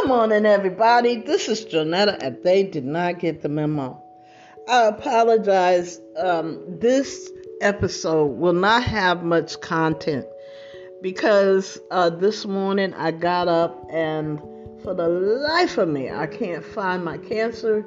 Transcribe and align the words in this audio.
Good 0.00 0.08
morning, 0.08 0.46
everybody. 0.46 1.16
This 1.16 1.46
is 1.46 1.66
Jonetta, 1.66 2.16
and 2.22 2.42
they 2.42 2.62
did 2.62 2.86
not 2.86 3.18
get 3.18 3.42
the 3.42 3.50
memo. 3.50 4.02
I 4.66 4.86
apologize. 4.86 6.00
Um, 6.16 6.64
this 6.80 7.30
episode 7.60 8.38
will 8.38 8.54
not 8.54 8.82
have 8.82 9.22
much 9.22 9.60
content 9.60 10.24
because 11.02 11.78
uh, 11.90 12.08
this 12.08 12.46
morning 12.46 12.94
I 12.94 13.10
got 13.10 13.48
up 13.48 13.86
and 13.90 14.38
for 14.82 14.94
the 14.94 15.06
life 15.06 15.76
of 15.76 15.90
me, 15.90 16.10
I 16.10 16.26
can't 16.26 16.64
find 16.64 17.04
my 17.04 17.18
cancer 17.18 17.84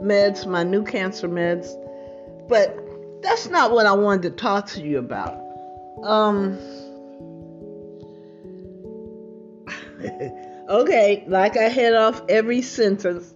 meds, 0.00 0.46
my 0.46 0.62
new 0.62 0.84
cancer 0.84 1.28
meds. 1.28 1.66
But 2.48 2.78
that's 3.22 3.48
not 3.48 3.72
what 3.72 3.86
I 3.86 3.92
wanted 3.92 4.22
to 4.22 4.30
talk 4.30 4.68
to 4.68 4.82
you 4.82 4.98
about. 4.98 5.42
Um, 6.04 6.58
okay, 10.68 11.24
like 11.26 11.56
I 11.56 11.68
head 11.68 11.94
off 11.94 12.22
every 12.28 12.62
sentence, 12.62 13.34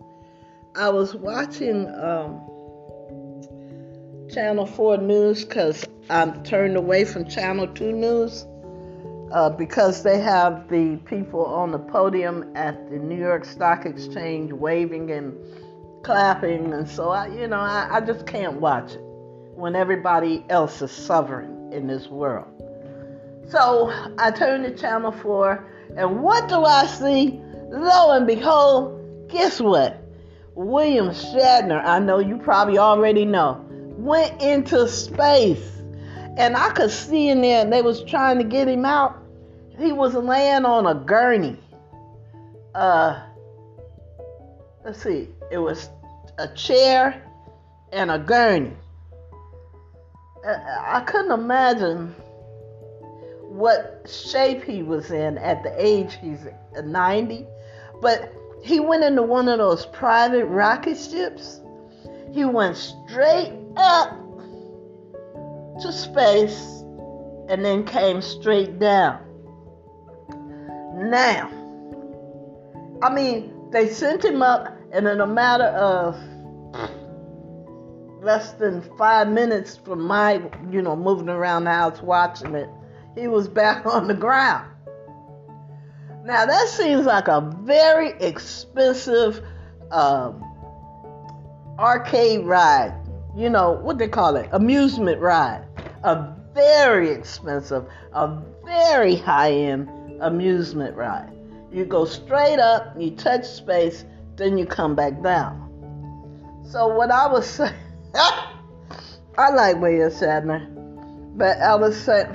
I 0.74 0.88
was 0.88 1.14
watching 1.14 1.88
um, 1.88 2.40
Channel 4.32 4.66
4 4.66 4.98
News 4.98 5.44
because 5.44 5.86
I'm 6.08 6.42
turned 6.44 6.76
away 6.76 7.04
from 7.04 7.28
Channel 7.28 7.68
2 7.68 7.92
News 7.92 8.46
uh, 9.32 9.50
because 9.50 10.02
they 10.02 10.20
have 10.20 10.68
the 10.68 10.96
people 11.04 11.44
on 11.44 11.70
the 11.72 11.78
podium 11.78 12.50
at 12.56 12.90
the 12.90 12.96
New 12.96 13.18
York 13.18 13.44
Stock 13.44 13.86
Exchange 13.86 14.52
waving 14.52 15.10
and 15.10 15.36
clapping. 16.02 16.72
And 16.72 16.88
so, 16.88 17.10
I, 17.10 17.28
you 17.28 17.46
know, 17.46 17.60
I, 17.60 17.88
I 17.90 18.00
just 18.00 18.26
can't 18.26 18.60
watch 18.60 18.92
it 18.92 19.00
when 19.54 19.76
everybody 19.76 20.44
else 20.48 20.80
is 20.82 20.90
suffering 20.90 21.72
in 21.72 21.86
this 21.86 22.08
world. 22.08 22.48
So 23.48 23.92
I 24.18 24.30
turned 24.30 24.64
to 24.64 24.74
Channel 24.80 25.12
4 25.12 25.79
and 25.96 26.22
what 26.22 26.48
do 26.48 26.64
I 26.64 26.86
see? 26.86 27.40
Lo 27.70 28.16
and 28.16 28.26
behold, 28.26 29.28
guess 29.28 29.60
what? 29.60 30.02
William 30.54 31.10
Shatner, 31.10 31.82
I 31.84 31.98
know 32.00 32.18
you 32.18 32.36
probably 32.36 32.78
already 32.78 33.24
know, 33.24 33.64
went 33.96 34.40
into 34.42 34.88
space. 34.88 35.66
And 36.36 36.56
I 36.56 36.70
could 36.70 36.90
see 36.90 37.28
in 37.28 37.42
there, 37.42 37.62
and 37.62 37.72
they 37.72 37.82
was 37.82 38.02
trying 38.04 38.38
to 38.38 38.44
get 38.44 38.68
him 38.68 38.84
out. 38.84 39.16
He 39.78 39.92
was 39.92 40.14
laying 40.14 40.64
on 40.64 40.86
a 40.86 40.94
gurney. 40.94 41.56
Uh, 42.74 43.20
let's 44.84 45.02
see, 45.02 45.28
it 45.50 45.58
was 45.58 45.88
a 46.38 46.48
chair 46.48 47.22
and 47.92 48.10
a 48.10 48.18
gurney. 48.18 48.72
Uh, 50.46 50.56
I 50.80 51.00
couldn't 51.00 51.32
imagine 51.32 52.14
what 53.60 54.10
shape 54.10 54.64
he 54.64 54.82
was 54.82 55.10
in 55.10 55.36
at 55.38 55.62
the 55.62 55.72
age 55.76 56.18
he's 56.20 56.46
90, 56.82 57.46
but 58.00 58.32
he 58.62 58.80
went 58.80 59.04
into 59.04 59.22
one 59.22 59.48
of 59.48 59.58
those 59.58 59.84
private 59.86 60.46
rocket 60.46 60.96
ships. 60.96 61.60
He 62.32 62.44
went 62.46 62.76
straight 62.76 63.52
up 63.76 64.16
to 65.82 65.92
space 65.92 66.82
and 67.48 67.62
then 67.62 67.84
came 67.84 68.22
straight 68.22 68.78
down. 68.78 69.20
Now, 70.94 71.50
I 73.02 73.12
mean, 73.12 73.52
they 73.72 73.88
sent 73.88 74.24
him 74.24 74.42
up, 74.42 74.74
and 74.92 75.06
in 75.06 75.20
a 75.20 75.26
matter 75.26 75.64
of 75.64 76.16
less 78.22 78.52
than 78.52 78.82
five 78.96 79.28
minutes 79.28 79.76
from 79.76 80.02
my, 80.02 80.40
you 80.70 80.80
know, 80.80 80.96
moving 80.96 81.28
around 81.28 81.64
the 81.64 81.70
house 81.70 82.00
watching 82.02 82.54
it, 82.54 82.68
he 83.14 83.28
was 83.28 83.48
back 83.48 83.86
on 83.86 84.08
the 84.08 84.14
ground. 84.14 84.70
Now 86.24 86.46
that 86.46 86.68
seems 86.68 87.06
like 87.06 87.28
a 87.28 87.40
very 87.62 88.10
expensive 88.20 89.42
um, 89.90 90.44
arcade 91.78 92.44
ride. 92.44 92.94
You 93.36 93.48
know 93.48 93.72
what 93.72 93.98
they 93.98 94.08
call 94.08 94.36
it? 94.36 94.48
Amusement 94.52 95.20
ride. 95.20 95.64
A 96.04 96.34
very 96.54 97.10
expensive, 97.10 97.86
a 98.12 98.42
very 98.64 99.16
high-end 99.16 99.88
amusement 100.20 100.96
ride. 100.96 101.32
You 101.72 101.84
go 101.84 102.04
straight 102.04 102.58
up, 102.58 102.94
you 102.98 103.12
touch 103.12 103.46
space, 103.46 104.04
then 104.36 104.58
you 104.58 104.66
come 104.66 104.94
back 104.94 105.22
down. 105.22 105.68
So 106.68 106.88
what 106.88 107.10
I 107.10 107.26
was 107.26 107.46
saying, 107.50 107.74
I 108.14 109.50
like 109.50 109.80
William 109.80 110.10
Shatner. 110.10 110.79
But 111.36 111.58
was 111.80 111.96
saying, 111.96 112.26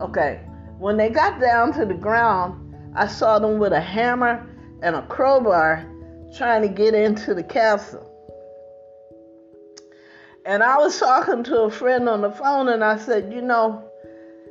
okay, 0.00 0.40
when 0.78 0.96
they 0.96 1.08
got 1.08 1.40
down 1.40 1.72
to 1.74 1.84
the 1.84 1.94
ground, 1.94 2.74
I 2.94 3.06
saw 3.06 3.38
them 3.38 3.58
with 3.58 3.72
a 3.72 3.80
hammer 3.80 4.46
and 4.82 4.96
a 4.96 5.02
crowbar 5.06 5.90
trying 6.36 6.62
to 6.62 6.68
get 6.68 6.94
into 6.94 7.34
the 7.34 7.42
castle. 7.42 8.10
And 10.46 10.62
I 10.62 10.78
was 10.78 10.98
talking 10.98 11.42
to 11.44 11.62
a 11.62 11.70
friend 11.70 12.08
on 12.08 12.20
the 12.20 12.30
phone 12.30 12.68
and 12.68 12.84
I 12.84 12.98
said, 12.98 13.32
you 13.32 13.40
know, 13.40 13.88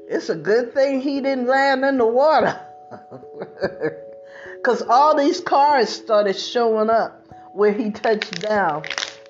it's 0.07 0.29
a 0.29 0.35
good 0.35 0.73
thing 0.73 1.01
he 1.01 1.21
didn't 1.21 1.47
land 1.47 1.83
in 1.85 1.97
the 1.97 2.07
water. 2.07 2.59
Because 4.57 4.81
all 4.81 5.17
these 5.17 5.41
cars 5.41 5.89
started 5.89 6.37
showing 6.37 6.89
up 6.89 7.27
where 7.51 7.73
he 7.73 7.91
touched 7.91 8.39
down. 8.39 8.83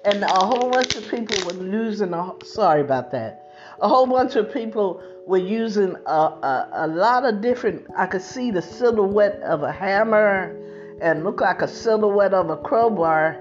And 0.06 0.22
a 0.22 0.28
whole 0.28 0.70
bunch 0.70 0.96
of 0.96 1.10
people 1.10 1.48
were 1.48 1.60
losing. 1.60 2.14
A, 2.14 2.34
sorry 2.46 2.82
about 2.82 3.10
that 3.14 3.43
a 3.82 3.88
whole 3.88 4.08
bunch 4.08 4.36
of 4.36 4.54
people 4.54 5.02
were 5.26 5.38
using 5.38 5.96
a, 6.06 6.12
a, 6.12 6.70
a 6.74 6.88
lot 6.88 7.26
of 7.26 7.42
different. 7.42 7.86
I 7.98 8.06
could 8.06 8.22
see 8.22 8.52
the 8.52 8.62
silhouette 8.62 9.42
of 9.42 9.64
a 9.64 9.72
hammer 9.72 10.60
and 11.02 11.24
look 11.24 11.42
like 11.42 11.62
a 11.62 11.68
silhouette 11.68 12.34
of 12.34 12.50
a 12.50 12.58
crowbar, 12.58 13.40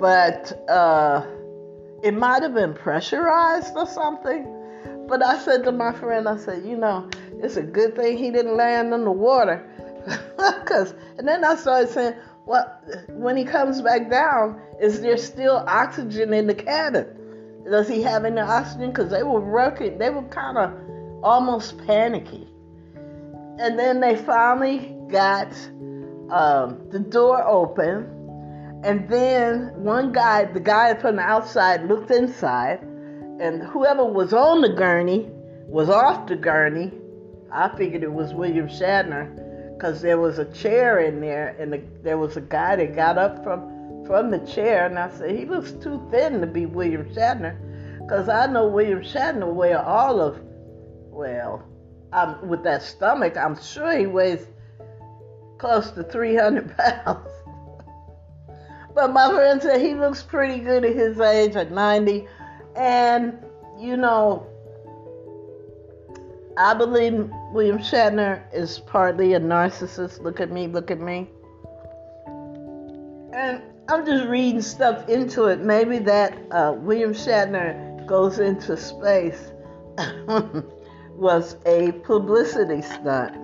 but 0.00 0.52
uh, 0.68 1.26
it 2.02 2.14
might 2.14 2.42
have 2.42 2.54
been 2.54 2.74
pressurized 2.74 3.76
or 3.76 3.86
something. 3.86 4.56
But 5.08 5.24
I 5.24 5.38
said 5.38 5.64
to 5.64 5.72
my 5.72 5.92
friend, 5.92 6.28
I 6.28 6.36
said, 6.36 6.64
you 6.64 6.76
know, 6.76 7.08
it's 7.42 7.56
a 7.56 7.62
good 7.62 7.96
thing 7.96 8.16
he 8.16 8.30
didn't 8.30 8.56
land 8.56 8.94
in 8.94 9.04
the 9.04 9.10
water. 9.10 9.66
Cause, 10.64 10.94
and 11.18 11.26
then 11.26 11.44
I 11.44 11.56
started 11.56 11.90
saying, 11.90 12.14
well, 12.46 12.80
when 13.08 13.36
he 13.36 13.44
comes 13.44 13.82
back 13.82 14.08
down, 14.08 14.60
is 14.80 15.00
there 15.00 15.16
still 15.16 15.64
oxygen 15.66 16.32
in 16.32 16.46
the 16.46 16.54
cabin? 16.54 17.06
Does 17.68 17.88
he 17.88 18.02
have 18.02 18.24
any 18.24 18.40
oxygen? 18.40 18.90
Because 18.90 19.10
they 19.10 19.22
were 19.22 19.40
working, 19.40 19.98
they 19.98 20.10
were 20.10 20.22
kind 20.24 20.58
of 20.58 20.72
almost 21.22 21.78
panicky. 21.86 22.48
And 23.58 23.78
then 23.78 24.00
they 24.00 24.16
finally 24.16 24.96
got 25.08 25.52
um, 26.30 26.88
the 26.90 27.00
door 27.00 27.42
open. 27.46 28.16
And 28.82 29.08
then 29.08 29.72
one 29.76 30.12
guy, 30.12 30.44
the 30.44 30.60
guy 30.60 30.94
from 30.94 31.16
the 31.16 31.22
outside, 31.22 31.86
looked 31.86 32.10
inside. 32.10 32.80
And 33.40 33.62
whoever 33.62 34.04
was 34.04 34.32
on 34.32 34.62
the 34.62 34.70
gurney 34.70 35.28
was 35.66 35.88
off 35.88 36.26
the 36.26 36.36
gurney. 36.36 36.92
I 37.52 37.74
figured 37.76 38.02
it 38.02 38.12
was 38.12 38.32
William 38.32 38.68
Shatner 38.68 39.50
because 39.80 40.02
there 40.02 40.18
was 40.18 40.38
a 40.38 40.44
chair 40.52 41.00
in 41.00 41.22
there, 41.22 41.56
and 41.58 41.72
the, 41.72 41.82
there 42.02 42.18
was 42.18 42.36
a 42.36 42.42
guy 42.42 42.76
that 42.76 42.94
got 42.94 43.16
up 43.16 43.42
from 43.42 43.79
from 44.06 44.30
the 44.30 44.38
chair, 44.40 44.86
and 44.86 44.98
I 44.98 45.10
said, 45.10 45.36
he 45.36 45.44
looks 45.44 45.72
too 45.72 46.06
thin 46.10 46.40
to 46.40 46.46
be 46.46 46.66
William 46.66 47.04
Shatner, 47.14 47.56
because 47.98 48.28
I 48.28 48.46
know 48.46 48.68
William 48.68 49.00
Shatner 49.00 49.52
weigh 49.52 49.74
all 49.74 50.20
of, 50.20 50.40
well, 51.10 51.64
I'm, 52.12 52.48
with 52.48 52.62
that 52.64 52.82
stomach, 52.82 53.36
I'm 53.36 53.60
sure 53.60 53.96
he 53.96 54.06
weighs 54.06 54.46
close 55.58 55.90
to 55.92 56.02
300 56.02 56.76
pounds. 57.04 57.28
but 58.94 59.12
my 59.12 59.30
friend 59.30 59.62
said 59.62 59.80
he 59.80 59.94
looks 59.94 60.22
pretty 60.22 60.58
good 60.60 60.84
at 60.84 60.94
his 60.94 61.20
age, 61.20 61.56
at 61.56 61.70
90, 61.70 62.26
and 62.76 63.38
you 63.78 63.96
know, 63.96 64.46
I 66.58 66.74
believe 66.74 67.30
William 67.52 67.78
Shatner 67.78 68.42
is 68.52 68.80
partly 68.80 69.32
a 69.32 69.40
narcissist. 69.40 70.20
Look 70.20 70.40
at 70.40 70.50
me, 70.50 70.66
look 70.66 70.90
at 70.90 71.00
me. 71.00 71.28
And 73.32 73.62
I'm 73.90 74.06
just 74.06 74.26
reading 74.26 74.62
stuff 74.62 75.08
into 75.08 75.46
it. 75.46 75.58
Maybe 75.58 75.98
that 75.98 76.38
uh, 76.52 76.74
William 76.76 77.12
Shatner 77.12 78.06
goes 78.06 78.38
into 78.38 78.76
space 78.76 79.50
was 81.16 81.56
a 81.66 81.90
publicity 82.04 82.82
stunt. 82.82 83.34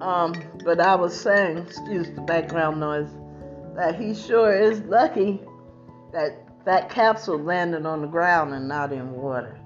Um, 0.00 0.34
but 0.64 0.80
I 0.80 0.94
was 0.94 1.20
saying, 1.20 1.58
excuse 1.58 2.08
the 2.10 2.20
background 2.20 2.78
noise, 2.78 3.10
that 3.74 4.00
he 4.00 4.14
sure 4.14 4.52
is 4.52 4.80
lucky 4.82 5.40
that 6.12 6.46
that 6.64 6.88
capsule 6.88 7.38
landed 7.38 7.84
on 7.84 8.02
the 8.02 8.06
ground 8.06 8.54
and 8.54 8.68
not 8.68 8.92
in 8.92 9.10
water. 9.10 9.58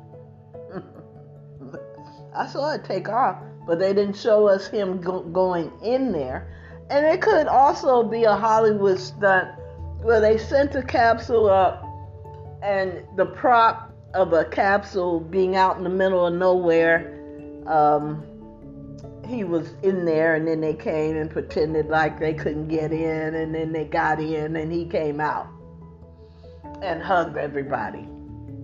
I 2.34 2.46
saw 2.46 2.72
it 2.72 2.84
take 2.84 3.10
off, 3.10 3.42
but 3.66 3.78
they 3.78 3.92
didn't 3.92 4.16
show 4.16 4.49
us 4.49 4.69
him 4.69 5.02
go- 5.02 5.22
going 5.22 5.70
in 5.82 6.12
there. 6.12 6.50
And 6.91 7.05
it 7.05 7.21
could 7.21 7.49
also 7.49 8.03
be 8.03 8.25
a 8.25 8.37
Hollywood 8.37 8.99
stunt 8.99 9.49
where 10.03 10.21
they 10.21 10.38
sent 10.38 10.75
a 10.75 10.83
capsule 10.83 11.49
up 11.49 11.83
and 12.62 13.03
the 13.17 13.27
prop 13.27 13.93
of 14.15 14.33
a 14.33 14.44
capsule 14.44 15.21
being 15.21 15.56
out 15.56 15.77
in 15.77 15.85
the 15.85 15.91
middle 15.91 16.27
of 16.27 16.35
nowhere 16.35 17.12
um, 17.67 18.23
he 19.27 19.44
was 19.44 19.75
in 19.83 20.05
there, 20.05 20.35
and 20.37 20.47
then 20.47 20.61
they 20.61 20.75
came 20.75 21.17
and 21.17 21.31
pretended 21.31 21.88
like 21.88 22.19
they 22.19 22.33
couldn't 22.33 22.69
get 22.69 22.93
in, 22.93 23.35
and 23.35 23.55
then 23.55 23.73
they 23.73 23.85
got 23.85 24.21
in, 24.21 24.56
and 24.56 24.73
he 24.73 24.85
came 24.85 25.21
out 25.21 25.49
and 26.83 27.03
hugged 27.03 27.37
everybody. 27.37 28.06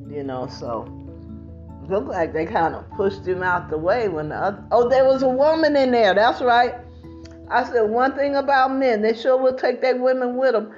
You 0.09 0.23
know, 0.23 0.47
so 0.47 0.87
looked 1.89 2.09
like 2.09 2.33
they 2.33 2.47
kind 2.47 2.75
of 2.75 2.89
pushed 2.93 3.27
him 3.27 3.43
out 3.43 3.71
the 3.71 3.79
way 3.79 4.09
when 4.09 4.29
the 4.29 4.37
other, 4.37 4.65
oh, 4.71 4.89
there 4.89 5.05
was 5.05 5.23
a 5.23 5.29
woman 5.29 5.75
in 5.77 5.91
there. 5.91 6.15
That's 6.15 6.41
right. 6.41 6.75
I 7.52 7.64
said 7.64 7.82
one 7.82 8.14
thing 8.14 8.34
about 8.34 8.72
men, 8.72 9.02
they 9.02 9.14
sure 9.14 9.37
will 9.37 9.54
take 9.54 9.82
their 9.82 10.00
women 10.00 10.37
with 10.37 10.52
them. 10.52 10.75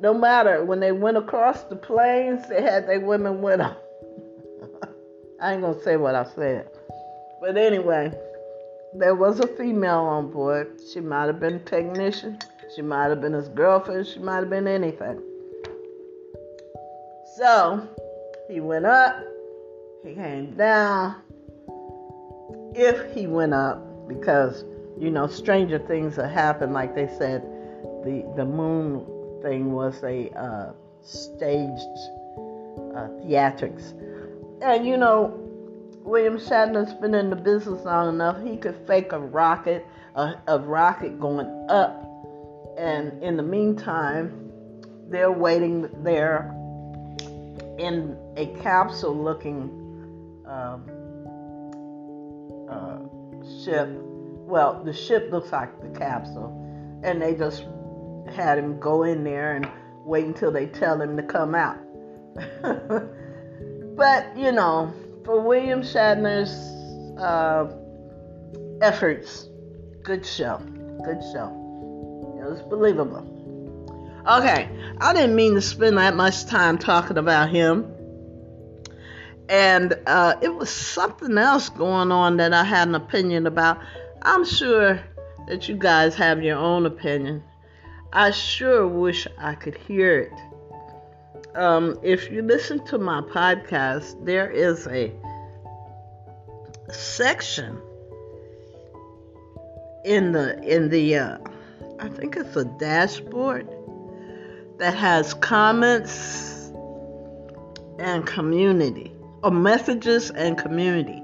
No 0.00 0.12
matter 0.12 0.62
when 0.62 0.78
they 0.78 0.92
went 0.92 1.16
across 1.16 1.62
the 1.64 1.76
plains, 1.76 2.46
they 2.48 2.60
had 2.60 2.86
their 2.86 3.00
women 3.00 3.40
with 3.40 3.58
them. 3.58 3.74
I 5.40 5.54
ain't 5.54 5.62
gonna 5.62 5.82
say 5.82 5.96
what 5.96 6.14
I 6.14 6.24
said, 6.24 6.68
but 7.40 7.56
anyway, 7.56 8.12
there 8.94 9.14
was 9.14 9.40
a 9.40 9.46
female 9.46 10.00
on 10.00 10.30
board. 10.30 10.78
She 10.92 11.00
might 11.00 11.26
have 11.26 11.40
been 11.40 11.54
a 11.54 11.60
technician. 11.60 12.38
She 12.76 12.82
might 12.82 13.08
have 13.08 13.22
been 13.22 13.32
his 13.32 13.48
girlfriend. 13.48 14.06
She 14.06 14.18
might 14.18 14.36
have 14.36 14.50
been 14.50 14.68
anything. 14.68 15.22
So 17.36 17.88
he 18.50 18.60
went 18.60 18.84
up. 18.84 19.16
He 20.04 20.14
came 20.14 20.54
down. 20.56 21.16
If 22.74 23.14
he 23.14 23.26
went 23.26 23.54
up, 23.54 24.08
because 24.08 24.64
you 25.00 25.10
know, 25.10 25.26
stranger 25.26 25.78
things 25.78 26.16
have 26.16 26.30
happened. 26.30 26.72
Like 26.72 26.94
they 26.94 27.08
said, 27.18 27.42
the 28.04 28.24
the 28.36 28.44
moon 28.44 29.06
thing 29.42 29.72
was 29.72 30.02
a 30.02 30.30
uh, 30.30 30.72
staged 31.02 31.98
uh, 32.94 33.08
theatrics, 33.22 33.92
and 34.62 34.86
you 34.86 34.96
know, 34.96 35.38
William 36.02 36.38
Shatner's 36.38 36.94
been 36.94 37.14
in 37.14 37.30
the 37.30 37.36
business 37.36 37.84
long 37.84 38.14
enough. 38.14 38.42
He 38.42 38.56
could 38.56 38.76
fake 38.86 39.12
a 39.12 39.20
rocket, 39.20 39.86
a, 40.14 40.34
a 40.48 40.58
rocket 40.58 41.20
going 41.20 41.66
up, 41.68 42.04
and 42.76 43.22
in 43.22 43.36
the 43.36 43.42
meantime, 43.42 44.50
they're 45.08 45.32
waiting 45.32 45.88
there 46.02 46.54
in 47.78 48.16
a 48.36 48.46
capsule-looking 48.60 49.70
um, 50.46 50.82
uh, 52.68 52.98
ship 53.64 53.88
well, 54.48 54.82
the 54.82 54.94
ship 54.94 55.30
looks 55.30 55.52
like 55.52 55.78
the 55.82 55.98
capsule, 55.98 57.00
and 57.04 57.20
they 57.20 57.34
just 57.34 57.66
had 58.34 58.58
him 58.58 58.80
go 58.80 59.02
in 59.02 59.22
there 59.22 59.54
and 59.54 59.68
wait 60.06 60.24
until 60.24 60.50
they 60.50 60.66
tell 60.66 61.00
him 61.00 61.18
to 61.18 61.22
come 61.22 61.54
out. 61.54 61.76
but 63.96 64.36
you 64.36 64.50
know, 64.50 64.92
for 65.24 65.42
William 65.42 65.82
Shatner's 65.82 66.50
uh, 67.20 67.70
efforts, 68.80 69.48
good 70.02 70.24
show, 70.24 70.56
good 71.04 71.20
show. 71.32 71.54
It 72.40 72.50
was 72.50 72.62
believable. 72.70 73.34
Okay, 74.26 74.68
I 74.98 75.12
didn't 75.12 75.36
mean 75.36 75.56
to 75.56 75.60
spend 75.62 75.98
that 75.98 76.16
much 76.16 76.46
time 76.46 76.78
talking 76.78 77.18
about 77.18 77.50
him. 77.50 77.92
And 79.50 79.94
uh, 80.06 80.36
it 80.42 80.54
was 80.54 80.70
something 80.70 81.36
else 81.36 81.68
going 81.70 82.12
on 82.12 82.38
that 82.38 82.52
I 82.52 82.64
had 82.64 82.88
an 82.88 82.94
opinion 82.94 83.46
about. 83.46 83.78
I'm 84.22 84.44
sure 84.44 85.00
that 85.46 85.68
you 85.68 85.76
guys 85.76 86.14
have 86.16 86.42
your 86.42 86.58
own 86.58 86.86
opinion. 86.86 87.42
I 88.12 88.30
sure 88.30 88.86
wish 88.86 89.26
I 89.38 89.54
could 89.54 89.76
hear 89.76 90.18
it. 90.20 91.56
Um, 91.56 91.98
if 92.02 92.30
you 92.30 92.42
listen 92.42 92.84
to 92.86 92.98
my 92.98 93.20
podcast, 93.20 94.24
there 94.24 94.50
is 94.50 94.86
a 94.86 95.12
section 96.90 97.80
in 100.04 100.32
the 100.32 100.58
in 100.62 100.88
the 100.88 101.16
uh, 101.16 101.38
I 101.98 102.08
think 102.08 102.36
it's 102.36 102.56
a 102.56 102.64
dashboard 102.64 103.68
that 104.78 104.94
has 104.94 105.34
comments 105.34 106.70
and 107.98 108.24
community 108.26 109.12
or 109.42 109.50
messages 109.50 110.30
and 110.30 110.56
community 110.56 111.22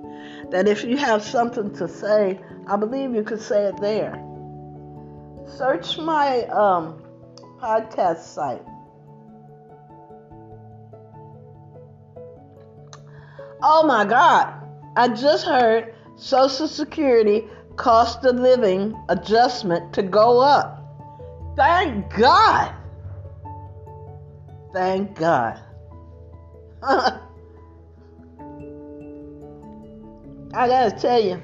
that 0.50 0.68
if 0.68 0.84
you 0.84 0.96
have 0.96 1.22
something 1.22 1.72
to 1.76 1.88
say 1.88 2.40
I 2.66 2.76
believe 2.76 3.14
you 3.14 3.22
could 3.22 3.40
say 3.40 3.66
it 3.66 3.80
there. 3.80 4.14
Search 5.46 5.98
my 5.98 6.44
um, 6.44 7.02
podcast 7.60 8.20
site. 8.20 8.62
Oh 13.62 13.84
my 13.86 14.04
God. 14.04 14.54
I 14.96 15.08
just 15.08 15.44
heard 15.44 15.94
Social 16.16 16.68
Security 16.68 17.44
cost 17.76 18.24
of 18.24 18.36
living 18.36 18.96
adjustment 19.08 19.92
to 19.94 20.02
go 20.02 20.40
up. 20.40 20.80
Thank 21.56 22.14
God. 22.14 22.74
Thank 24.72 25.18
God. 25.18 25.60
I 26.82 27.20
gotta 30.68 30.96
tell 30.96 31.20
you 31.20 31.40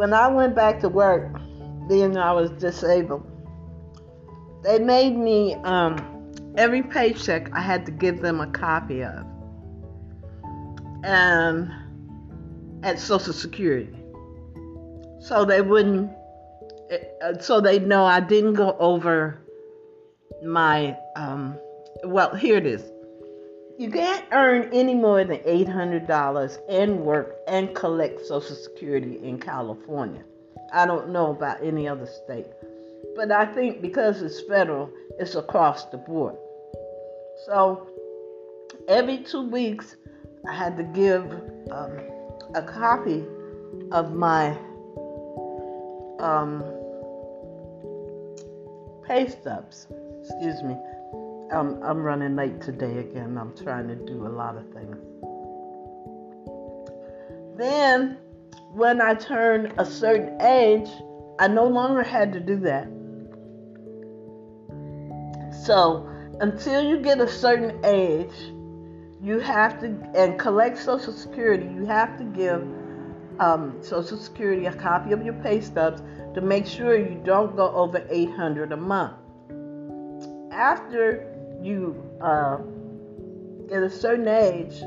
when 0.00 0.14
I 0.14 0.28
went 0.28 0.54
back 0.54 0.80
to 0.80 0.88
work, 0.88 1.30
being 1.86 2.16
I 2.16 2.32
was 2.32 2.50
disabled, 2.52 3.22
they 4.62 4.78
made 4.78 5.14
me 5.14 5.56
um, 5.56 6.32
every 6.56 6.82
paycheck 6.82 7.50
I 7.52 7.60
had 7.60 7.84
to 7.84 7.92
give 7.92 8.22
them 8.22 8.40
a 8.40 8.46
copy 8.46 9.04
of, 9.04 9.26
and 11.04 11.70
at 12.82 12.98
Social 12.98 13.34
Security, 13.34 13.94
so 15.20 15.44
they 15.44 15.60
wouldn't, 15.60 16.10
uh, 17.22 17.38
so 17.38 17.60
they 17.60 17.78
know 17.78 18.06
I 18.06 18.20
didn't 18.20 18.54
go 18.54 18.78
over 18.78 19.38
my. 20.42 20.96
Um, 21.14 21.58
well, 22.04 22.34
here 22.34 22.56
it 22.56 22.64
is. 22.64 22.89
You 23.80 23.90
can't 23.90 24.26
earn 24.30 24.68
any 24.74 24.94
more 24.94 25.24
than 25.24 25.38
$800 25.38 26.58
and 26.68 27.00
work 27.00 27.36
and 27.48 27.74
collect 27.74 28.26
Social 28.26 28.54
Security 28.54 29.18
in 29.22 29.38
California. 29.40 30.22
I 30.70 30.84
don't 30.84 31.08
know 31.08 31.30
about 31.30 31.62
any 31.62 31.88
other 31.88 32.04
state. 32.04 32.44
But 33.16 33.32
I 33.32 33.46
think 33.46 33.80
because 33.80 34.20
it's 34.20 34.42
federal, 34.42 34.90
it's 35.18 35.34
across 35.34 35.86
the 35.86 35.96
board. 35.96 36.36
So 37.46 37.88
every 38.86 39.16
two 39.16 39.48
weeks, 39.48 39.96
I 40.46 40.52
had 40.54 40.76
to 40.76 40.82
give 40.82 41.24
um, 41.70 41.98
a 42.54 42.60
copy 42.60 43.24
of 43.92 44.12
my 44.12 44.50
um, 46.18 46.62
pay 49.06 49.26
stubs. 49.26 49.86
Excuse 50.22 50.62
me. 50.62 50.76
I'm, 51.52 51.82
I'm 51.82 52.02
running 52.02 52.36
late 52.36 52.60
today 52.60 52.98
again. 52.98 53.36
I'm 53.36 53.56
trying 53.56 53.88
to 53.88 53.96
do 53.96 54.26
a 54.26 54.28
lot 54.28 54.56
of 54.56 54.64
things. 54.72 54.96
Then, 57.58 58.18
when 58.72 59.00
I 59.00 59.14
turned 59.14 59.74
a 59.78 59.84
certain 59.84 60.40
age, 60.40 60.88
I 61.40 61.48
no 61.48 61.66
longer 61.66 62.02
had 62.02 62.32
to 62.34 62.40
do 62.40 62.56
that. 62.60 62.86
So, 65.64 66.08
until 66.40 66.82
you 66.82 66.98
get 67.00 67.20
a 67.20 67.28
certain 67.28 67.84
age, 67.84 68.32
you 69.22 69.40
have 69.40 69.80
to, 69.80 69.86
and 70.14 70.38
collect 70.38 70.78
Social 70.78 71.12
Security, 71.12 71.64
you 71.64 71.84
have 71.84 72.16
to 72.18 72.24
give 72.24 72.62
um, 73.40 73.76
Social 73.82 74.16
Security 74.16 74.66
a 74.66 74.72
copy 74.72 75.12
of 75.12 75.24
your 75.24 75.34
pay 75.34 75.60
stubs 75.60 76.02
to 76.34 76.40
make 76.40 76.66
sure 76.66 76.96
you 76.96 77.20
don't 77.24 77.56
go 77.56 77.70
over 77.74 78.06
800 78.08 78.72
a 78.72 78.76
month. 78.76 79.16
After 80.52 81.29
you 81.62 82.02
uh, 82.20 82.58
at 83.72 83.82
a 83.82 83.90
certain 83.90 84.28
age, 84.28 84.80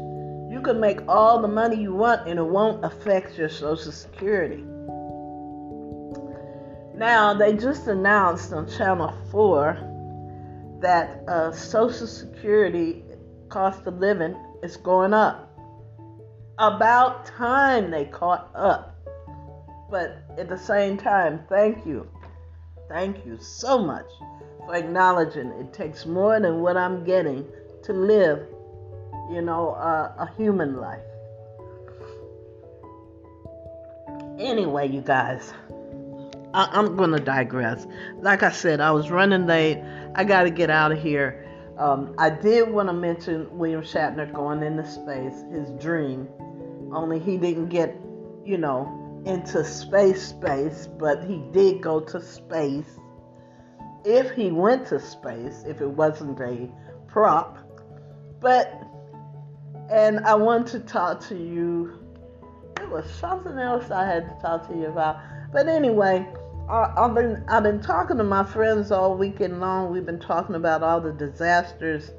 you 0.51 0.61
can 0.61 0.79
make 0.79 0.99
all 1.07 1.41
the 1.41 1.47
money 1.47 1.81
you 1.81 1.93
want 1.93 2.27
and 2.27 2.37
it 2.39 2.45
won't 2.45 2.83
affect 2.83 3.37
your 3.37 3.49
Social 3.49 3.91
Security. 3.91 4.63
Now, 6.95 7.33
they 7.33 7.53
just 7.55 7.87
announced 7.87 8.53
on 8.53 8.69
Channel 8.69 9.13
4 9.31 10.79
that 10.81 11.23
uh, 11.27 11.51
Social 11.51 12.07
Security 12.07 13.03
cost 13.49 13.87
of 13.87 13.97
living 13.97 14.35
is 14.61 14.77
going 14.77 15.13
up. 15.13 15.49
About 16.59 17.25
time 17.25 17.89
they 17.89 18.05
caught 18.05 18.51
up. 18.53 18.95
But 19.89 20.23
at 20.37 20.49
the 20.49 20.57
same 20.57 20.97
time, 20.97 21.41
thank 21.49 21.85
you. 21.85 22.07
Thank 22.89 23.25
you 23.25 23.39
so 23.39 23.79
much 23.79 24.05
for 24.65 24.75
acknowledging 24.75 25.49
it 25.51 25.73
takes 25.73 26.05
more 26.05 26.39
than 26.39 26.61
what 26.61 26.77
I'm 26.77 27.03
getting 27.03 27.45
to 27.83 27.93
live, 27.93 28.47
you 29.31 29.41
know, 29.41 29.71
uh, 29.71 30.13
a 30.17 30.29
human 30.37 30.77
life. 30.77 31.01
Anyway, 34.39 34.89
you 34.89 35.01
guys, 35.01 35.53
I- 36.53 36.79
am 36.79 36.95
going 36.95 37.11
to 37.11 37.19
digress. 37.19 37.85
Like 38.19 38.43
I 38.43 38.51
said, 38.51 38.79
I 38.81 38.91
was 38.91 39.11
running 39.11 39.47
late. 39.47 39.81
I 40.15 40.23
got 40.23 40.43
to 40.43 40.49
get 40.49 40.69
out 40.69 40.91
of 40.91 41.01
here. 41.01 41.45
Um, 41.77 42.13
I 42.17 42.29
did 42.29 42.69
want 42.69 42.89
to 42.89 42.93
mention 42.93 43.57
William 43.57 43.81
Shatner 43.81 44.31
going 44.31 44.61
into 44.61 44.85
space, 44.85 45.43
his 45.51 45.69
dream, 45.81 46.27
only 46.93 47.19
he 47.19 47.37
didn't 47.37 47.69
get, 47.69 47.95
you 48.45 48.57
know, 48.57 49.23
into 49.25 49.63
space 49.63 50.21
space, 50.21 50.87
but 50.99 51.23
he 51.23 51.43
did 51.51 51.81
go 51.81 51.99
to 51.99 52.21
space. 52.21 52.99
If 54.05 54.31
he 54.31 54.51
went 54.51 54.87
to 54.87 54.99
space, 54.99 55.63
if 55.65 55.81
it 55.81 55.89
wasn't 55.89 56.39
a 56.39 56.69
prop. 57.07 57.57
But 58.39 58.83
and 59.91 60.19
I 60.25 60.35
want 60.35 60.67
to 60.69 60.79
talk 60.79 61.21
to 61.27 61.35
you. 61.35 61.99
There 62.75 62.87
was 62.87 63.09
something 63.09 63.57
else 63.57 63.91
I 63.91 64.05
had 64.05 64.27
to 64.27 64.41
talk 64.41 64.67
to 64.69 64.75
you 64.75 64.87
about. 64.87 65.19
But 65.51 65.67
anyway, 65.67 66.27
I, 66.69 66.93
I've 66.97 67.13
been 67.13 67.43
I've 67.47 67.63
been 67.63 67.81
talking 67.81 68.17
to 68.17 68.23
my 68.23 68.43
friends 68.43 68.91
all 68.91 69.17
weekend 69.17 69.59
long. 69.59 69.91
We've 69.91 70.05
been 70.05 70.19
talking 70.19 70.55
about 70.55 70.83
all 70.83 70.99
the 70.99 71.13
disasters 71.13 72.11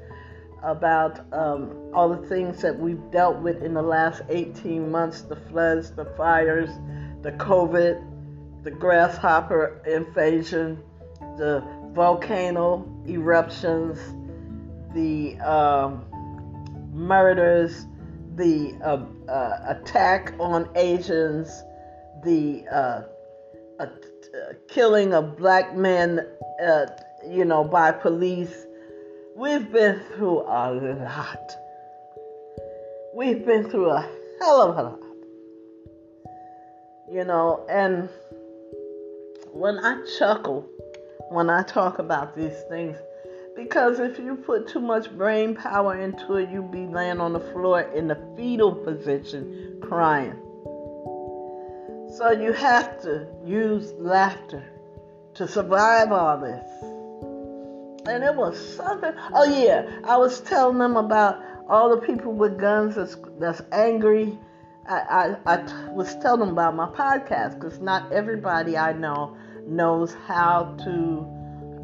about 0.63 1.19
um, 1.31 1.91
all 1.93 2.09
the 2.09 2.27
things 2.27 2.61
that 2.61 2.77
we've 2.77 3.11
dealt 3.11 3.37
with 3.37 3.61
in 3.63 3.73
the 3.73 3.81
last 3.81 4.23
18 4.29 4.89
months 4.91 5.21
the 5.21 5.35
floods, 5.35 5.91
the 5.91 6.05
fires, 6.17 6.69
the 7.21 7.31
COVID, 7.33 8.63
the 8.63 8.71
grasshopper 8.71 9.81
invasion, 9.85 10.81
the 11.37 11.63
volcano 11.93 12.87
eruptions, 13.07 13.97
the 14.93 15.37
um, 15.39 16.05
murders, 16.93 17.85
the 18.35 18.73
uh, 18.83 19.05
uh, 19.31 19.59
attack 19.67 20.33
on 20.39 20.69
Asians, 20.75 21.63
the 22.23 22.65
uh, 22.71 23.01
killing 24.67 25.13
of 25.13 25.37
black 25.37 25.75
men, 25.75 26.19
uh, 26.65 26.85
you 27.27 27.45
know, 27.45 27.63
by 27.63 27.91
police 27.91 28.65
We've 29.35 29.69
been 29.69 29.99
through 30.15 30.43
a 30.43 30.71
lot. 31.03 31.57
We've 33.13 33.45
been 33.45 33.69
through 33.69 33.89
a 33.89 34.09
hell 34.39 34.61
of 34.61 34.77
a 34.77 34.83
lot. 34.83 34.99
You 37.11 37.25
know, 37.25 37.65
and 37.69 38.07
when 39.51 39.77
I 39.79 40.01
chuckle 40.17 40.65
when 41.29 41.49
I 41.49 41.63
talk 41.63 41.99
about 41.99 42.35
these 42.35 42.61
things, 42.69 42.97
because 43.55 43.99
if 43.99 44.19
you 44.19 44.35
put 44.35 44.67
too 44.67 44.79
much 44.79 45.15
brain 45.15 45.55
power 45.55 45.99
into 45.99 46.35
it, 46.35 46.49
you'll 46.49 46.63
be 46.63 46.85
laying 46.85 47.19
on 47.19 47.33
the 47.33 47.39
floor 47.39 47.81
in 47.81 48.07
the 48.07 48.17
fetal 48.35 48.73
position 48.73 49.79
crying. 49.81 50.39
So 52.17 52.31
you 52.31 52.53
have 52.53 53.01
to 53.01 53.27
use 53.45 53.93
laughter 53.93 54.63
to 55.35 55.47
survive 55.47 56.11
all 56.11 56.39
this 56.39 56.95
and 58.07 58.23
it 58.23 58.35
was 58.35 58.75
something. 58.75 59.13
Oh 59.33 59.43
yeah, 59.43 59.99
I 60.03 60.17
was 60.17 60.41
telling 60.41 60.77
them 60.77 60.97
about 60.97 61.41
all 61.67 61.89
the 61.89 62.05
people 62.05 62.33
with 62.33 62.59
guns 62.59 62.95
that's 62.95 63.17
that's 63.39 63.61
angry. 63.71 64.37
I, 64.87 65.35
I, 65.45 65.55
I 65.55 65.91
was 65.91 66.15
telling 66.17 66.41
them 66.41 66.49
about 66.49 66.75
my 66.75 66.87
podcast 66.87 67.55
because 67.55 67.79
not 67.79 68.11
everybody 68.11 68.77
I 68.77 68.93
know 68.93 69.35
knows 69.67 70.13
how 70.27 70.75
to 70.83 70.91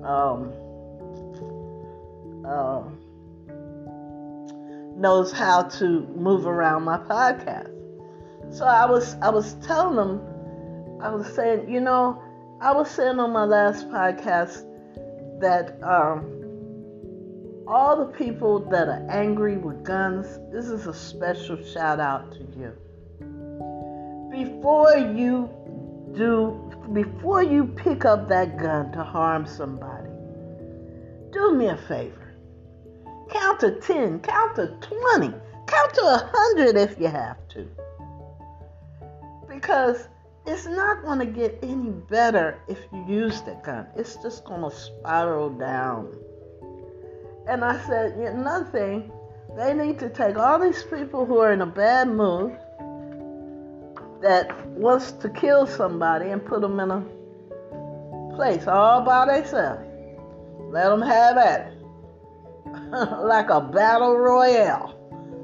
um, 0.06 0.54
uh, 2.46 2.84
knows 4.96 5.32
how 5.32 5.64
to 5.64 6.08
move 6.16 6.46
around 6.46 6.84
my 6.84 6.98
podcast. 6.98 7.70
So 8.56 8.66
I 8.66 8.86
was 8.86 9.16
I 9.22 9.30
was 9.30 9.54
telling 9.66 9.96
them 9.96 10.22
I 11.02 11.10
was 11.10 11.28
saying 11.34 11.70
you 11.70 11.82
know 11.82 12.22
I 12.62 12.74
was 12.74 12.90
saying 12.90 13.20
on 13.20 13.32
my 13.32 13.46
last 13.46 13.90
podcast 13.90 14.68
that 15.40 15.82
um, 15.84 16.42
all 17.68 17.96
the 17.98 18.12
people 18.14 18.60
that 18.70 18.88
are 18.88 19.08
angry 19.10 19.58
with 19.58 19.84
guns, 19.84 20.40
this 20.52 20.66
is 20.66 20.88
a 20.88 20.94
special 20.94 21.62
shout 21.64 22.00
out 22.00 22.32
to 22.34 22.40
you. 22.58 22.74
Before 24.32 24.96
you 24.96 25.50
do, 26.14 26.71
before 26.94 27.44
you 27.44 27.66
pick 27.66 28.06
up 28.06 28.28
that 28.30 28.58
gun 28.58 28.92
to 28.92 29.04
harm 29.04 29.46
somebody, 29.46 30.10
do 31.32 31.54
me 31.56 31.68
a 31.68 31.78
favor. 31.78 32.34
Count 33.30 33.60
to 33.62 33.80
10, 33.80 34.20
count 34.20 34.56
to 34.56 34.68
20, 34.82 35.28
count 35.68 35.94
to 35.94 36.02
100 36.02 36.76
if 36.76 37.00
you 37.00 37.08
have 37.08 37.38
to. 37.50 37.68
Because 39.48 40.08
it's 40.46 40.66
not 40.66 41.04
going 41.04 41.20
to 41.20 41.26
get 41.26 41.60
any 41.62 41.92
better 41.92 42.60
if 42.68 42.80
you 42.92 43.06
use 43.08 43.42
the 43.42 43.54
gun. 43.64 43.88
It's 43.96 44.16
just 44.18 44.44
going 44.46 44.70
to 44.70 44.76
spiral 44.76 45.50
down. 45.50 46.14
And 47.48 47.64
I 47.64 47.80
said, 47.86 48.14
another 48.14 48.66
thing, 48.66 49.12
they 49.56 49.74
need 49.74 50.00
to 50.00 50.10
take 50.10 50.38
all 50.38 50.60
these 50.60 50.84
people 50.84 51.26
who 51.26 51.38
are 51.40 51.54
in 51.54 51.62
a 51.62 51.66
bad 51.66 52.08
mood 52.08 52.58
that 54.22 54.68
wants 54.68 55.12
to 55.14 55.30
kill 55.30 55.66
somebody 55.66 56.30
and 56.30 56.46
put 56.46 56.62
them 56.62 56.80
in 56.80 56.92
a 56.92 58.36
place 58.36 58.68
all 58.68 59.02
by 59.02 59.26
themselves. 59.26 59.84
Let 60.72 60.90
them 60.90 61.02
have 61.02 61.38
at 61.38 61.68
it. 61.68 61.78
like 63.24 63.50
a 63.50 63.62
battle 63.62 64.16
royale. 64.16 64.98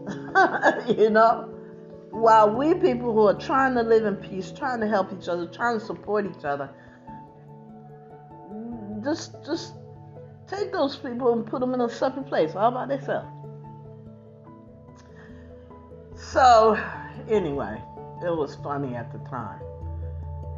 you 0.88 1.10
know? 1.10 1.54
While 2.12 2.56
we 2.56 2.74
people 2.74 3.14
who 3.14 3.28
are 3.28 3.40
trying 3.40 3.76
to 3.76 3.84
live 3.84 4.06
in 4.06 4.16
peace, 4.16 4.52
trying 4.52 4.80
to 4.80 4.88
help 4.88 5.12
each 5.14 5.28
other, 5.28 5.46
trying 5.48 5.80
to 5.80 5.86
support 5.86 6.26
each 6.26 6.46
other, 6.46 6.70
just 9.04 9.34
just 9.46 9.74
take 10.48 10.72
those 10.72 10.96
people 10.96 11.34
and 11.34 11.46
put 11.46 11.60
them 11.60 11.74
in 11.74 11.82
a 11.82 11.90
separate 11.90 12.28
place 12.28 12.56
all 12.56 12.72
by 12.72 12.86
themselves. 12.88 13.28
So, 16.16 16.80
anyway, 17.30 17.82
it 18.24 18.36
was 18.36 18.56
funny 18.56 18.96
at 18.96 19.12
the 19.12 19.20
time 19.30 19.62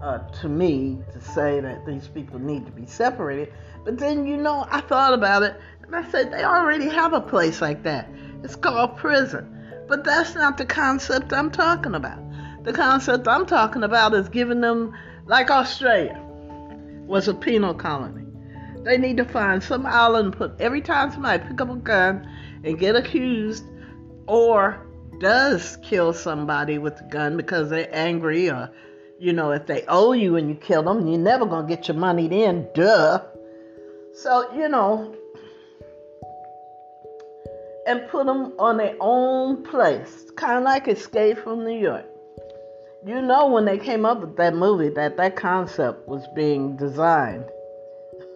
uh, 0.01 0.19
to 0.41 0.49
me 0.49 0.99
to 1.11 1.19
say 1.19 1.59
that 1.59 1.85
these 1.85 2.07
people 2.07 2.39
need 2.39 2.65
to 2.65 2.71
be 2.71 2.85
separated. 2.85 3.53
But 3.83 3.97
then, 3.97 4.25
you 4.25 4.37
know, 4.37 4.65
I 4.69 4.81
thought 4.81 5.13
about 5.13 5.43
it 5.43 5.59
and 5.83 5.95
I 5.95 6.09
said 6.09 6.31
they 6.31 6.43
already 6.43 6.87
have 6.89 7.13
a 7.13 7.21
place 7.21 7.61
like 7.61 7.83
that. 7.83 8.09
It's 8.43 8.55
called 8.55 8.97
prison. 8.97 9.55
But 9.87 10.03
that's 10.03 10.35
not 10.35 10.57
the 10.57 10.65
concept 10.65 11.33
I'm 11.33 11.51
talking 11.51 11.95
about. 11.95 12.19
The 12.63 12.73
concept 12.73 13.27
I'm 13.27 13.45
talking 13.45 13.83
about 13.83 14.13
is 14.13 14.29
giving 14.29 14.61
them, 14.61 14.93
like 15.25 15.49
Australia 15.49 16.21
was 17.05 17.27
a 17.27 17.33
penal 17.33 17.73
colony. 17.73 18.25
They 18.83 18.97
need 18.97 19.17
to 19.17 19.25
find 19.25 19.61
some 19.61 19.85
island, 19.85 20.33
put 20.33 20.59
every 20.59 20.81
time 20.81 21.11
somebody 21.11 21.43
pick 21.43 21.59
up 21.59 21.69
a 21.69 21.75
gun 21.75 22.29
and 22.63 22.79
get 22.79 22.95
accused 22.95 23.65
or 24.27 24.85
does 25.19 25.77
kill 25.77 26.13
somebody 26.13 26.77
with 26.77 26.99
a 27.01 27.03
gun 27.05 27.37
because 27.37 27.69
they're 27.69 27.89
angry 27.91 28.49
or 28.49 28.69
you 29.19 29.33
know 29.33 29.51
if 29.51 29.65
they 29.65 29.83
owe 29.87 30.13
you 30.13 30.35
and 30.35 30.49
you 30.49 30.55
kill 30.55 30.83
them 30.83 31.07
you're 31.07 31.19
never 31.19 31.45
going 31.45 31.67
to 31.67 31.75
get 31.75 31.87
your 31.87 31.97
money 31.97 32.27
then 32.27 32.67
duh 32.73 33.21
so 34.13 34.53
you 34.55 34.69
know 34.69 35.15
and 37.89 38.07
put 38.09 38.27
them 38.27 38.53
on 38.59 38.77
their 38.77 38.95
own 38.99 39.63
place, 39.63 40.27
kind 40.35 40.59
of 40.59 40.63
like 40.63 40.87
Escape 40.87 41.39
from 41.39 41.63
New 41.63 41.77
York. 41.77 42.05
You 43.03 43.19
know, 43.19 43.47
when 43.47 43.65
they 43.65 43.79
came 43.79 44.05
up 44.05 44.21
with 44.21 44.37
that 44.37 44.53
movie, 44.53 44.89
that 44.89 45.17
that 45.17 45.35
concept 45.35 46.07
was 46.07 46.23
being 46.35 46.77
designed. 46.77 47.45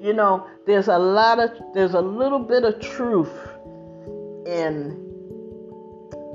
you 0.00 0.14
know, 0.14 0.46
there's 0.66 0.88
a 0.88 0.98
lot 0.98 1.38
of, 1.38 1.50
there's 1.74 1.92
a 1.92 2.00
little 2.00 2.38
bit 2.38 2.64
of 2.64 2.80
truth 2.80 3.32
in 4.46 5.04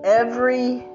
every, 0.03 0.85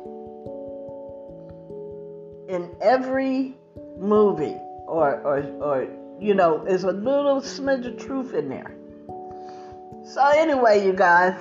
in 2.48 2.74
every 2.80 3.56
movie, 3.98 4.56
or, 4.86 5.20
or, 5.22 5.38
or, 5.60 5.88
you 6.20 6.34
know, 6.34 6.64
there's 6.64 6.84
a 6.84 6.92
little 6.92 7.40
smidge 7.40 7.86
of 7.86 7.98
truth 7.98 8.34
in 8.34 8.48
there. 8.48 8.74
So, 10.04 10.26
anyway, 10.26 10.84
you 10.84 10.92
guys, 10.92 11.38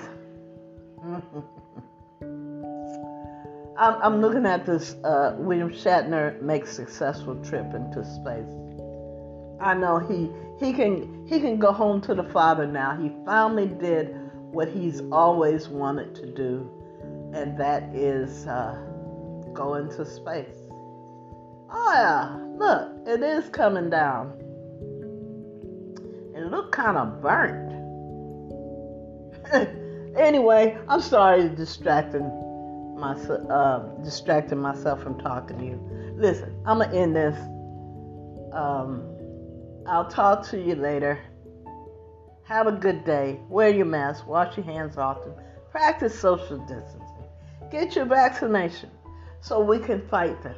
I'm, 3.79 4.01
I'm, 4.01 4.21
looking 4.21 4.45
at 4.45 4.65
this 4.65 4.95
uh, 5.03 5.36
William 5.38 5.69
Shatner 5.69 6.41
makes 6.41 6.71
successful 6.75 7.36
trip 7.43 7.74
into 7.74 8.03
space. 8.03 8.50
I 9.62 9.74
know 9.74 10.00
he 10.00 10.29
he 10.59 10.74
can 10.74 11.25
he 11.27 11.39
can 11.39 11.57
go 11.57 11.71
home 11.71 12.01
to 12.01 12.15
the 12.15 12.24
Father 12.24 12.65
now. 12.67 12.95
He 12.95 13.12
finally 13.25 13.67
did 13.67 14.15
what 14.51 14.67
he's 14.67 15.01
always 15.12 15.67
wanted 15.67 16.15
to 16.15 16.25
do, 16.25 16.69
and 17.38 17.58
that 17.58 17.84
is 17.94 18.48
uh, 18.48 18.74
go 19.53 19.75
into 19.75 20.03
space. 20.06 20.58
Oh 21.70 21.91
yeah, 21.94 22.36
look, 22.58 23.08
it 23.08 23.22
is 23.22 23.48
coming 23.50 23.89
down. 23.89 24.34
It 26.36 26.50
looked 26.50 26.72
kind 26.72 26.98
of 26.98 27.22
burnt. 27.22 27.74
anyway, 30.17 30.77
I'm 30.88 31.01
sorry 31.01 31.50
distracting 31.50 32.25
myself, 32.98 33.41
uh, 33.50 33.79
distracting 34.03 34.60
myself 34.60 35.03
from 35.03 35.20
talking 35.20 35.60
to 35.60 35.65
you. 35.65 36.15
Listen, 36.17 36.56
I'm 36.65 36.79
gonna 36.79 36.96
end 36.96 37.15
this. 37.15 37.38
Um, 38.51 39.03
I'll 39.88 40.10
talk 40.10 40.48
to 40.50 40.60
you 40.60 40.75
later. 40.75 41.20
Have 42.46 42.65
a 42.65 42.72
good 42.72 43.06
day. 43.06 43.39
Wear 43.50 43.70
your 43.70 43.86
mask. 43.86 44.25
Wash 44.25 44.58
your 44.58 44.65
hands 44.65 44.98
often. 44.98 45.34
Practice 45.70 46.17
social 46.17 46.58
distancing. 46.60 47.07
Get 47.71 47.95
your 47.95 48.05
vaccination 48.05 48.89
so 49.41 49.59
we 49.59 49.79
can 49.79 50.07
fight 50.07 50.41
this. 50.43 50.57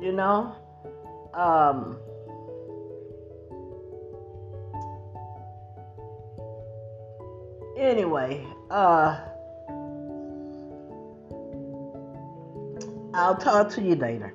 You 0.00 0.12
know? 0.12 0.54
Um, 1.32 1.98
anyway, 7.78 8.46
uh, 8.70 9.20
I'll 13.14 13.36
talk 13.36 13.70
to 13.70 13.82
you 13.82 13.94
later. 13.94 14.34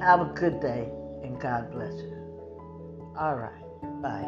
Have 0.00 0.20
a 0.20 0.32
good 0.34 0.60
day 0.60 0.88
and 1.22 1.38
God 1.40 1.70
bless 1.72 1.92
you. 1.94 2.14
All 3.18 3.36
right. 3.36 4.02
Bye. 4.02 4.24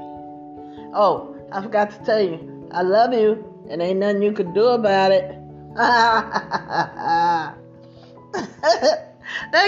Oh, 0.95 1.37
I 1.53 1.63
forgot 1.63 1.91
to 1.91 2.05
tell 2.05 2.21
you, 2.21 2.69
I 2.73 2.83
love 2.83 3.13
you 3.13 3.67
and 3.71 3.81
ain't 3.83 3.99
nothing 3.99 4.23
you 4.23 4.33
can 4.33 4.53
do 4.53 4.67
about 4.67 5.13
it. 5.13 5.46
that 5.77 7.55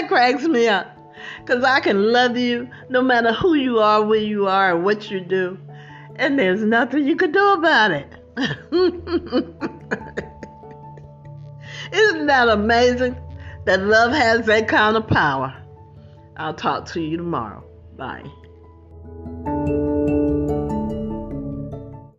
cracks 0.07 0.43
me 0.45 0.67
up. 0.67 0.95
Because 1.41 1.63
I 1.63 1.79
can 1.79 2.11
love 2.11 2.35
you 2.35 2.67
no 2.89 3.01
matter 3.01 3.31
who 3.33 3.53
you 3.53 3.79
are, 3.79 4.03
where 4.03 4.19
you 4.19 4.47
are, 4.47 4.71
or 4.71 4.79
what 4.79 5.11
you 5.11 5.19
do. 5.19 5.57
And 6.15 6.39
there's 6.39 6.63
nothing 6.63 7.07
you 7.07 7.15
can 7.15 7.31
do 7.31 7.53
about 7.53 7.91
it. 7.91 8.07
Isn't 11.91 12.27
that 12.27 12.49
amazing? 12.49 13.15
That 13.65 13.81
love 13.81 14.11
has 14.11 14.45
that 14.47 14.67
kind 14.67 14.97
of 14.97 15.07
power. 15.07 15.55
I'll 16.37 16.53
talk 16.53 16.85
to 16.87 17.01
you 17.01 17.17
tomorrow. 17.17 17.63
Bye. 17.97 18.23